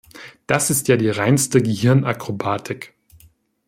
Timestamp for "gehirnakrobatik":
1.61-2.95